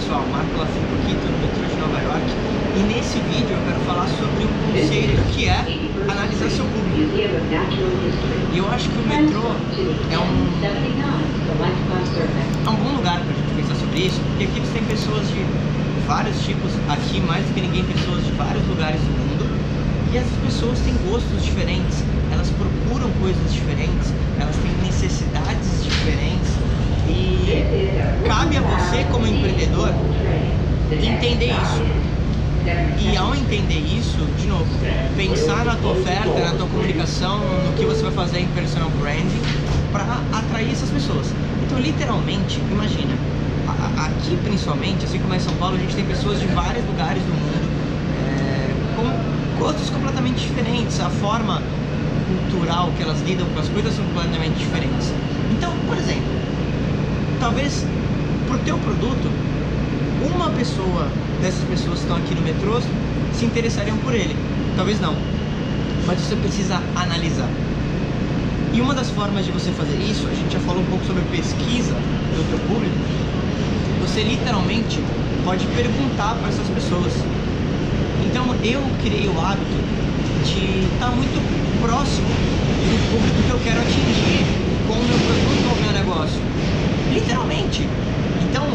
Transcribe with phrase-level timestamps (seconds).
[0.00, 2.24] pessoal, Marco Lafico aqui, no metrô de Nova York.
[2.72, 5.60] E nesse vídeo eu quero falar sobre um conceito que é
[6.08, 7.12] analisar seu público.
[8.50, 9.44] E eu acho que o metrô
[10.08, 10.56] é um,
[12.64, 15.44] é um bom lugar pra gente pensar sobre isso, porque aqui você tem pessoas de
[16.06, 19.44] vários tipos, aqui mais do que ninguém, pessoas de vários lugares do mundo,
[20.14, 26.56] e essas pessoas têm gostos diferentes, elas procuram coisas diferentes, elas têm necessidades diferentes,
[28.26, 29.92] cabe a você como empreendedor
[30.92, 32.00] entender isso.
[32.98, 34.66] E ao entender isso, de novo,
[35.16, 39.40] pensar na tua oferta, na tua comunicação, no que você vai fazer em personal branding
[39.92, 41.32] para atrair essas pessoas.
[41.64, 43.14] Então, literalmente, imagina,
[43.96, 47.22] aqui principalmente, assim como é em São Paulo, a gente tem pessoas de vários lugares
[47.22, 47.68] do mundo
[48.18, 51.62] é, com gostos completamente diferentes, a forma
[52.28, 55.12] cultural que elas lidam com as coisas são completamente diferentes.
[55.50, 56.30] Então, por exemplo,
[57.40, 57.84] talvez
[58.64, 59.30] teu produto,
[60.34, 61.08] uma pessoa
[61.40, 62.80] dessas pessoas que estão aqui no metrô
[63.32, 64.36] se interessariam por ele.
[64.76, 65.14] Talvez não.
[66.06, 67.48] Mas você precisa analisar.
[68.72, 71.22] E uma das formas de você fazer isso, a gente já falou um pouco sobre
[71.30, 72.94] pesquisa do teu público,
[74.00, 75.00] você literalmente
[75.44, 77.12] pode perguntar para essas pessoas.
[78.24, 79.76] Então eu criei o hábito
[80.44, 81.40] de estar muito
[81.80, 84.44] próximo do público que eu quero atingir
[84.86, 86.40] com o meu produto ou meu negócio.
[87.12, 87.88] Literalmente.
[88.48, 88.66] Então,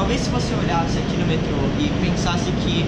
[0.00, 2.86] talvez se você olhasse aqui no metrô e pensasse que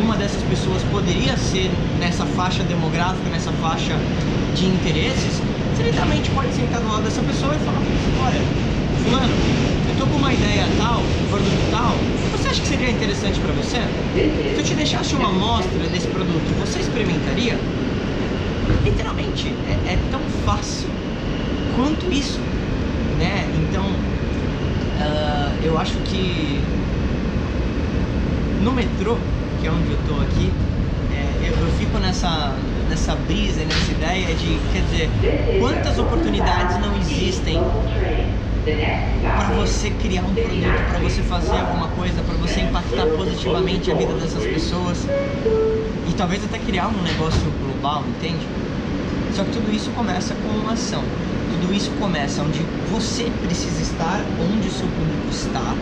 [0.00, 3.94] uma dessas pessoas poderia ser nessa faixa demográfica, nessa faixa
[4.54, 5.42] de interesses,
[5.76, 7.82] você literalmente pode sentar do lado dessa pessoa e falar,
[8.24, 8.40] olha,
[9.04, 9.34] fulano,
[9.90, 11.94] eu tô com uma ideia tal, produto tal,
[12.32, 13.82] você acha que seria interessante para você?
[14.14, 17.58] Se eu te deixasse uma amostra desse produto, você experimentaria?
[18.82, 20.88] Literalmente, é, é tão fácil
[21.76, 22.40] quanto isso,
[23.18, 23.47] né?
[25.64, 26.60] Eu acho que
[28.62, 29.16] no metrô,
[29.60, 30.52] que é onde eu tô aqui,
[31.10, 32.56] é, eu, eu, fico nessa,
[32.88, 35.10] nessa brisa, nessa ideia de, quer dizer,
[35.60, 37.60] quantas oportunidades não existem
[39.36, 43.94] para você criar um produto, para você fazer alguma coisa, para você impactar positivamente a
[43.94, 45.06] vida dessas pessoas
[46.08, 48.46] e talvez até criar um negócio global, entende?
[49.34, 51.04] Só que tudo isso começa com uma ação.
[51.60, 55.74] Tudo isso começa onde você precisa estar, onde o seu público está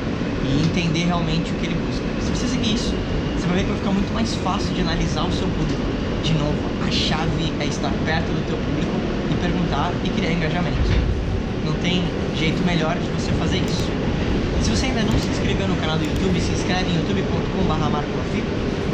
[0.48, 2.03] e entender realmente o que ele busca.
[2.25, 2.94] Se você seguir isso,
[3.37, 5.84] você vai ver que vai ficar muito mais fácil de analisar o seu público.
[6.25, 8.97] De novo, a chave é estar perto do teu público
[9.31, 10.81] e perguntar e criar engajamento.
[11.64, 12.03] Não tem
[12.34, 13.84] jeito melhor de você fazer isso.
[14.64, 18.16] Se você ainda não se inscreveu no canal do YouTube, se inscreve em youtube.com.br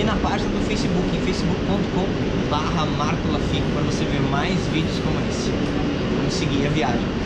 [0.00, 2.22] e na página do Facebook, em facebook.com.br
[3.72, 5.91] para você ver mais vídeos como esse.
[6.32, 7.21] Seguir a viagem.